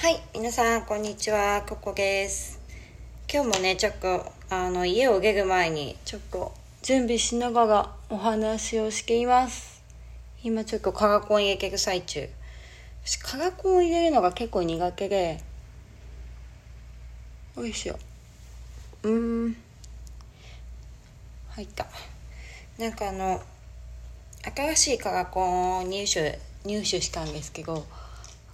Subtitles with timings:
[0.00, 1.64] はい、皆さん、こんにちは。
[1.68, 2.60] ここです。
[3.28, 9.82] 今日もね、ちょっと、あの、家を出る前に、ちょっと、準備しながらお話をしています。
[10.44, 12.28] 今、ちょっと、カラコン入れてる最中。
[13.04, 15.40] 私、カラコン入れるのが結構苦手で、
[17.56, 17.98] よいしょ。
[19.02, 19.56] うーん。
[21.48, 21.88] 入った。
[22.78, 23.42] なんかあの、
[24.44, 27.84] 新しいカラコンを入手、入手したんですけど、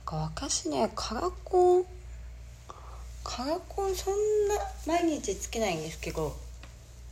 [0.05, 1.85] か私ねカラコン。
[3.27, 4.15] カラコンそん
[4.49, 4.55] な
[4.87, 6.37] 毎日つけないんですけど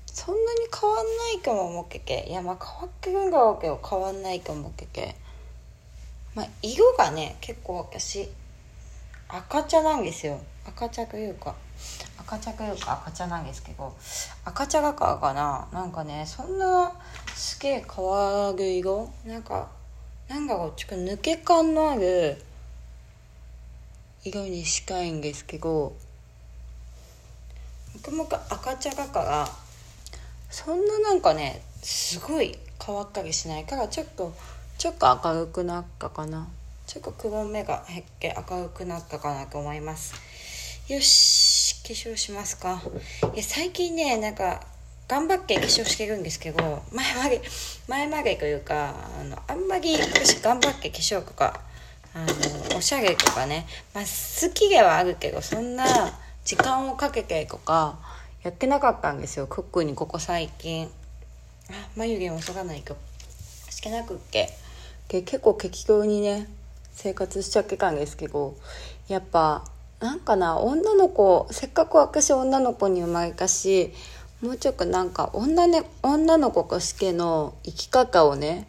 [0.06, 5.16] そんなに変わんないかも思ってけいやまあ変わってるんだろうけど変わんないかも思ってけ
[6.34, 8.28] まあ色がね結構私
[9.26, 10.38] 赤茶なんですよ。
[10.66, 11.54] 赤茶というか
[12.18, 13.96] 赤茶というか赤茶なんですけど
[14.44, 15.66] 赤茶だからかな。
[15.72, 16.92] なんかねそんな
[17.34, 19.08] すげえ変わる色？
[19.24, 19.70] なんか
[20.28, 22.36] なんだろうちょっと抜け感のある
[24.24, 25.94] 色にしたいんですけど
[27.94, 29.48] もくもく赤茶だから
[30.50, 34.32] そんななんかねすごい変わったりしないからちょっと
[34.78, 36.48] ちょっと明るくなったかな。
[36.86, 40.14] ちょっと黒目が減って明るくなったかなと思います。
[40.88, 42.82] よし化粧しますか。
[43.34, 44.66] いや最近ねなんか
[45.08, 47.42] 頑張って化粧してるんですけど前まで
[47.88, 51.60] 前までというかあのあんまり私頑張って化粧とか
[52.14, 52.26] あ
[52.72, 55.84] のおしゃれとかね、まあ、好きではあるけどそんな
[56.44, 57.98] 時間をかけてとか
[58.42, 59.46] やってなかったんですよ。
[59.48, 60.88] 特にここ最近。
[61.70, 62.96] あ眉毛もそがないと。
[63.70, 64.48] してなくっけ
[65.08, 66.46] で結構適当にね
[66.92, 68.54] 生活しちゃってたんですけど
[69.08, 69.64] やっぱ
[70.00, 73.92] なんかな女の子せっかく私女の子に生まれたし
[74.40, 78.68] もうちょっとなんか女,、ね、女の子としての生き方をね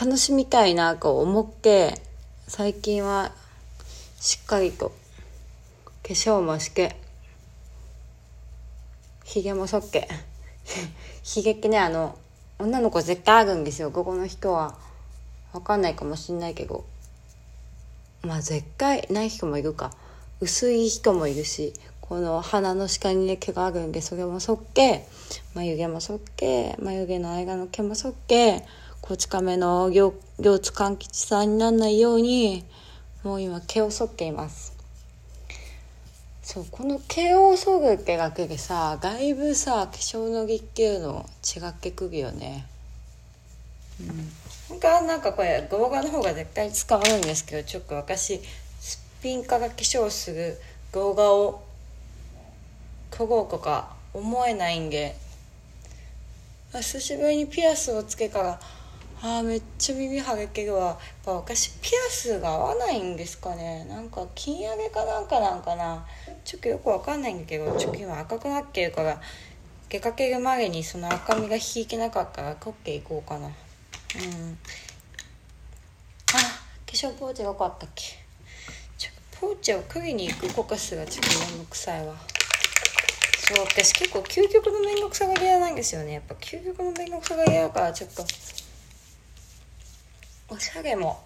[0.00, 2.00] 楽しみたいなと思って
[2.52, 3.30] 最近は
[4.18, 6.96] しっかりと化粧もして
[9.24, 10.08] ひげもそっけ
[11.22, 12.18] ひげってねあの
[12.58, 13.92] 女の子絶対あるんですよ。
[13.92, 14.76] ここの人は。
[15.52, 16.84] 分かんないかもしんないけど。
[18.22, 19.92] まあ絶対ない人もいるか。
[20.40, 25.06] 薄い人もいるしこの鼻の下に毛があるんでそれもそっけ
[25.54, 28.64] 眉毛もそっけ眉毛の間の毛もそっけ
[29.00, 32.64] こち亀の両両津勘吉さんにならないように
[33.24, 34.76] もう今毛を剃っています。
[36.42, 42.66] そうこの毛を剃るってだけでさだいぶさ化粧の儀っていうの違ってくるよね。
[44.00, 44.32] うん。
[44.68, 48.40] 本当はなんかこれ動画の方が絶対使わるんですけどちょっと私
[48.80, 50.58] すっぴんから化粧する
[50.92, 51.62] 動画を
[53.10, 55.16] 撮ろうとか思えないんで。
[56.72, 58.60] 久しぶりにピアスをつけから
[59.22, 60.86] あーめっちゃ耳はげけるわ。
[60.86, 63.84] やっぱ私ピアスが合わないんですかね。
[63.84, 66.06] なんか金上げかなんかなんかな。
[66.42, 69.20] ちょっとよくわかんないんだけどちょっと今赤くなってるから
[69.90, 73.46] 出かけるまでにその赤みが引いてなかったら取っていこうかな。
[73.46, 73.52] うん。
[73.52, 73.52] あ
[76.32, 76.38] 化
[76.86, 78.04] 粧ポーチがよかったっけ。
[78.96, 82.14] ちょポーチを取りに行くコカスがちょっと面倒くさいわ。
[83.54, 86.12] そう私結構究極の面倒くさがり屋なんですよね。
[86.12, 88.24] やっぱ究極の面倒くさがり屋だからちょっと
[90.50, 91.22] おしゃれも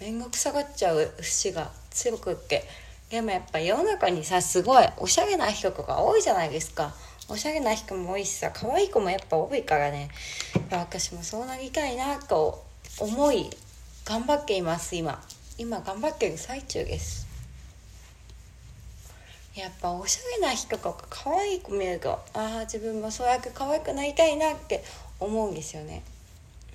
[0.00, 2.64] 面倒くさがっちゃう節が強くって。
[3.10, 6.94] でもやっぱ世の中にさすごいおしゃれな人とか多いじゃないですか。
[7.28, 10.10] おしゃれな人も多いしさ可愛い子もやっぱ多いからね。
[10.70, 12.64] 私もそうなりたいなと
[12.98, 13.50] 思い
[14.04, 15.22] 頑張っています今。
[15.58, 17.26] 今頑張ってる最中です。
[19.54, 24.84] やっぱおしゃれな人とか可愛い子見るとああ自分もそうやって可愛くなりたいなって
[25.18, 26.02] 思うんですよね。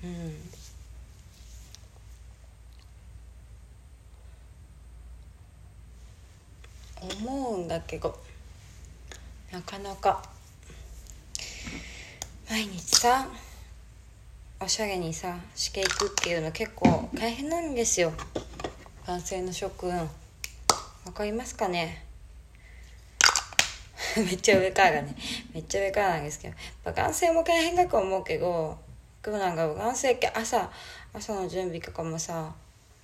[0.04, 0.55] うん。
[7.08, 8.18] 思うんだけど
[9.52, 10.22] なかなか
[12.48, 13.28] 毎日さ
[14.60, 18.12] おしゃれにさしていくっていうの結構大変なんですよ。
[19.06, 19.90] 男性の諸君。
[19.94, 22.04] わかりますかね？
[24.16, 25.14] めっちゃ上からね。
[25.52, 26.54] めっちゃ上からなんですけど。
[26.54, 28.78] やっぱ男性も大変だと思うけど
[29.22, 30.70] どうなんか男性って朝
[31.12, 32.54] 朝の準備とかもさ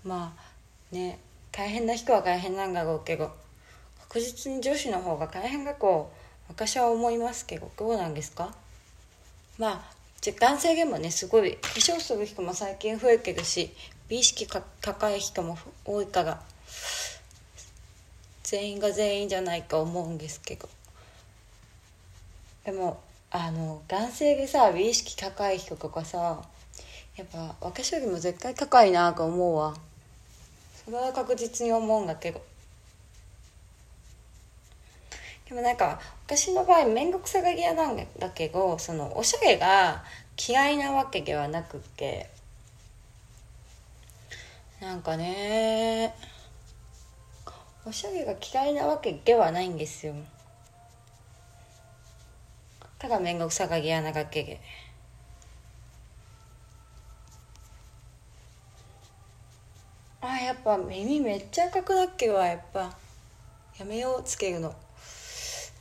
[0.05, 1.19] まあね
[1.50, 3.31] 大変な人は大変なんだろうけど
[4.12, 6.12] 確実に女子の方が大変だと
[6.47, 8.55] 私は思いますけどどうなんですか？
[9.59, 9.82] まあ
[10.38, 13.70] 男性でもねすごい化粧する人も最近増えてるし
[14.11, 14.47] 美意識
[14.82, 15.56] 高い人も
[15.87, 16.43] 多いから
[18.43, 20.69] 全員が全員じゃないか思うんですけど。
[22.67, 23.00] でも
[23.31, 26.43] あの男性でさ美意識高い人とかさ
[27.17, 29.75] やっぱ私よりも絶対高いなと思うわ。
[30.85, 32.52] それは確実に思うんだけど。
[35.53, 40.03] でもなんか私の場合面倒くさがり屋なんだけどそのおしゃれが
[40.49, 42.31] 嫌いなわけではなくって。
[44.81, 46.15] なんかね
[47.85, 50.15] おしゃれが嫌いなわけではないんですよ。
[52.99, 54.59] ただ面倒くさがり屋なだけで。
[60.23, 62.97] あやっぱ耳めっちゃ赤くなっけわやっぱ。
[63.79, 64.75] やめようつけるの。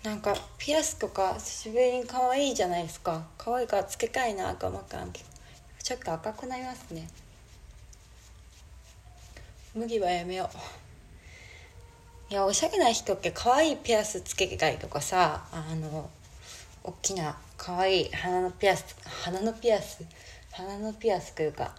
[0.03, 3.23] なんかピアスとか久しぶりに可愛いじゃないですか。
[3.37, 7.07] 可愛いからつけたいな赤まかんちょっと赤くなりますね。
[9.75, 10.57] 麦はやめよう。
[12.31, 16.09] いやおしゃれな人って可愛いピアスつけたりとかさあの
[16.83, 20.03] 大きな可愛い鼻のピアス鼻のピアス
[20.51, 21.75] 鼻のピアスというか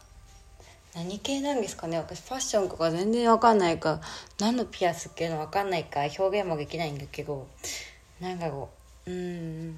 [0.94, 1.96] 何系なんですかね。
[1.96, 4.00] 私ファッションとか全然わかんないか
[4.38, 7.48] 何のピアスっていうのわかんないか表現もできないんだけど
[8.22, 8.70] なんだろ
[9.06, 9.76] ううん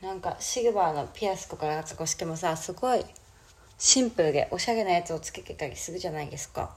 [0.00, 3.04] なんかシルバーのピアスとかが少してもさすごい
[3.78, 6.74] シンプルでおしゃれなやつをつけてたりするじゃないですか。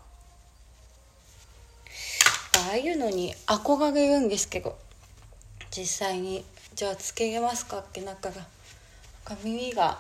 [2.68, 4.78] ああいうのに憧れるんですけど。
[5.72, 8.46] 実際にじゃあつけれますかって中が
[9.44, 10.00] 耳が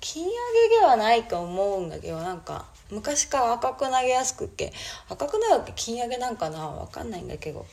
[0.00, 0.30] 金上
[0.68, 4.72] げではないと思うんだけどなんか昔から赤くなりやすくって
[5.10, 7.66] 赤くなるって金上げなんかな分かんないんだけど。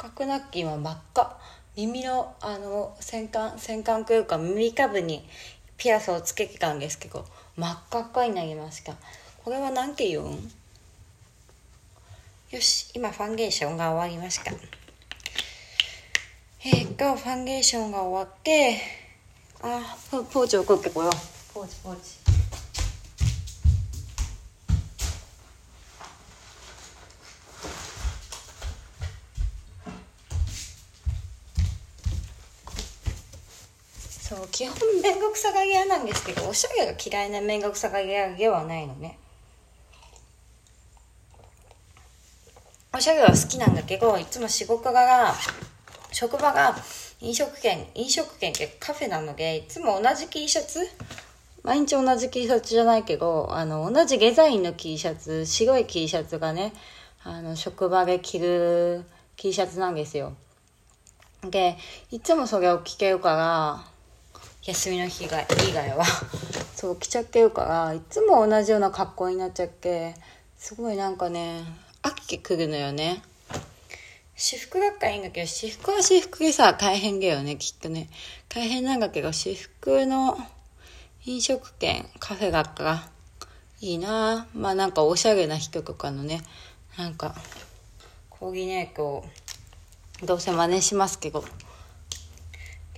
[0.00, 1.38] 赤くなって今真っ赤。
[1.76, 5.22] 耳のあの先端先端というか耳たぶに
[5.76, 7.24] ピアスをつけてたんですけど
[7.56, 8.94] 真っ赤っかになりました。
[9.44, 10.50] これは何て言うん？
[12.50, 14.52] よし今ファンデーションが終わりました。
[16.64, 18.80] えー、っとファンデーションが終わって
[19.62, 21.12] あポポーチを取ってこよう。
[21.54, 22.19] ポーチポーチ。
[34.30, 39.18] そう基本面倒くさがり屋なんですけどおしゃれが嫌いな面倒くさがり屋ではないのね
[42.94, 45.34] おしゃれは好きなんだけどいつも仕事柄
[46.12, 46.76] 職場が
[47.20, 50.80] 飲食店、飲食店ってカフェなので、いつも同じ T シャツ
[51.62, 56.72] 毎日同じ T シャツじゃないけど、あの、同じデザインの T シャツ、白い T シャツがね、
[57.22, 59.04] あの、職場で着る
[59.36, 60.34] T シャツなんですよ。
[61.42, 61.76] で、
[62.10, 63.89] いつもそれを着てるから、
[64.62, 66.04] 休みの日が、以外は
[66.76, 70.14] そう、着ちゃってるから、いつも同じような格好になっちゃって、
[70.58, 71.64] すごいなんかね、
[72.02, 73.22] 飽きてくるのよね。
[74.36, 78.08] 私服だったらいいんだけど、私服は私服でさ、大変だよね、きっとね。
[78.48, 80.38] 大変なんだけど、私服の
[81.24, 83.10] 飲食店、カフェだったら
[83.82, 86.42] いいなまあなんかおしゃれな人とかのね、
[86.96, 87.34] なんか、
[88.28, 89.24] コーディネートを
[90.22, 91.44] どうせ真似しますけど。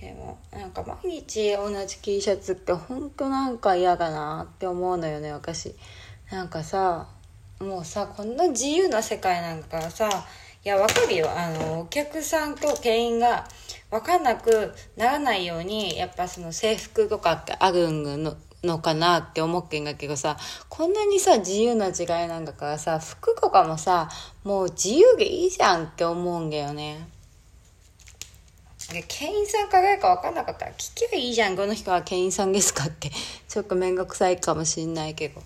[0.03, 5.73] でも、なんか毎日同じ T シャツってほんとなんか嫌だなって思うのよね、私。
[6.29, 7.07] なんかさ、
[7.59, 10.09] もうさ、こんな自由な世界なんかさ、
[10.65, 11.29] いや、わかるよ。
[11.31, 13.47] あの、お客さんと店員が
[13.89, 24.09] 分かんなくならないように、やっぱその制服とかってあるののかなって思ってんだけどさ、こんなにさ、自由な時代なんだからさ、服とかもさ、
[24.43, 27.07] もう自由でいいじゃんって思うんだよね。
[28.91, 33.11] で店員さんか誰か分かんなかったら聞けばいいじゃんこの人は店員さんですかって。
[33.47, 35.41] ちょっと面倒くさいかもしんないけど。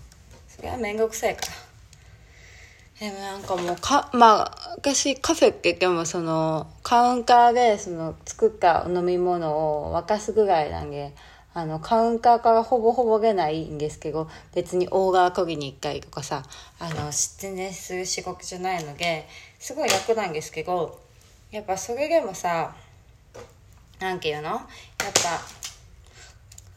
[0.48, 1.46] それは面倒くさいか。
[1.46, 1.68] ら
[2.98, 11.14] でもなんかもうかまあ私カフェって言ってもそのカウンターでその作った飲み物を沸かすぐらいなんで
[11.54, 16.42] あのカウンターからほぼほぼ出ないんですけど別にオーガー研ぎに行ったりとかさ
[16.80, 19.28] あの全然する仕事じゃないので
[19.60, 20.98] すごい楽なんですけど
[21.52, 22.74] やっぱそれでもさ
[24.00, 24.48] なんていうの？
[24.48, 24.60] やっ
[25.22, 25.40] ぱ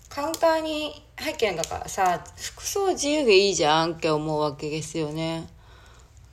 [0.10, 5.48] カウンターに入ってるんだからさ服装自由でいいじゃんって思うわけですよね。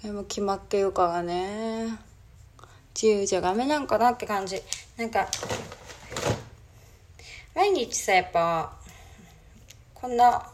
[0.02, 1.98] でも決まってるからね。
[2.94, 4.60] 自由じゃダメなんかなって感じ。
[4.96, 5.28] なんか
[7.54, 8.72] 毎日さやっぱ
[9.94, 10.44] こんな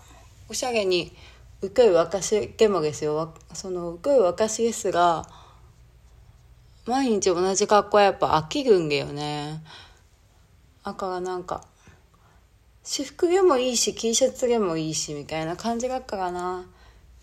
[0.49, 1.17] おしゃれに
[1.62, 3.33] 受ける私でもですよ。
[3.55, 5.26] その受ける私ですが
[6.87, 9.62] 毎日同じ格好はやっぱ飽きるんだよね。
[10.85, 11.64] だからなんか
[12.83, 16.67] 私服でもいいし T シャツでもいいしみたいな感じだからな。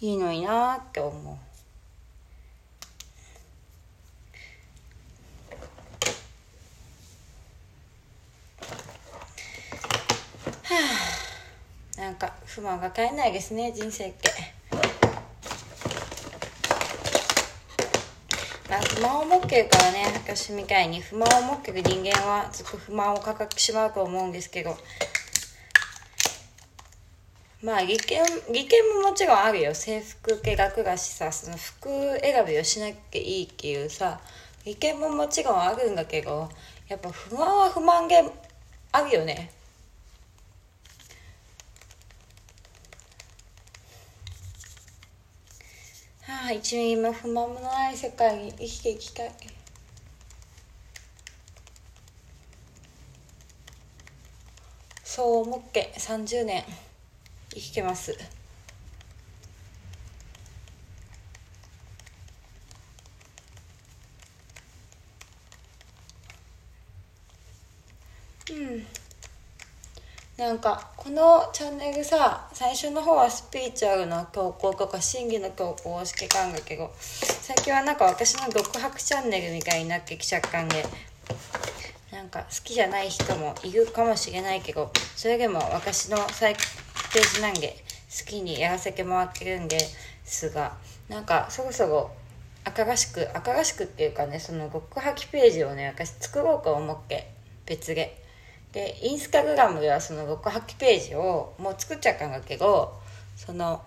[0.02, 1.38] いいのになって思う。
[12.00, 14.61] なんか不満が絶えないですね人生って。
[18.72, 21.02] まあ不満を持ってるからね私みたいに。
[21.02, 24.78] 不満を持ってる人間はずっと不満を抱えてしまうと思うんですけど。
[27.62, 28.24] まあ利権
[28.54, 29.76] 利権ももちろんあるよ。
[29.76, 31.90] 制服系楽だしさその服
[32.22, 34.22] 選びをしなきゃいいっていうさ
[34.64, 36.50] 利権ももちろんあるんだけど
[36.88, 38.24] やっぱ不満は不満げ
[38.94, 39.52] あるよね
[46.22, 49.32] はあ一ミリも不満もない世界に生きていきたい
[55.02, 56.64] そう思って30年
[57.54, 58.18] 生きてます。
[68.50, 69.01] うん。
[70.42, 80.84] なんかこのチャンネルさ最初の方はスピーチュアルの投稿とか真偽の投稿をしてたんだけど最近はなんか私の独白チャンネルみたいになってきちゃったんで
[82.12, 87.76] なんか好きじゃない人もいるかもしれないけどそれでも私の最ページなんで
[88.10, 89.78] 好きにやらせてもらってるんで
[90.24, 90.76] すが
[91.08, 92.10] なんかそろそろ
[92.64, 97.32] 新しく新しくっていうかねその極破棄ページをね私作ろうと思って
[97.68, 98.21] 別で。
[98.72, 102.94] でインスタグラムではその極破棄ページをもう作っちゃったんだけど
[103.36, 103.82] その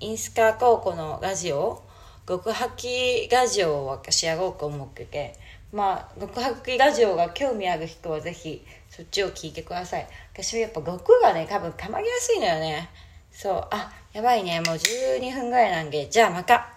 [0.00, 1.82] インスタ高校のラジオ
[2.26, 5.34] 極破棄ラジオを私やろうと思ってて
[5.72, 10.06] まあ極破棄ラジオが興味ある人はぜひそっちを聞いてください。
[10.32, 12.88] 私はやっぱ極がね多分たまりやすいのよね。
[13.32, 16.73] そうあやばいねもう12分ぐらいなんでじゃあまた。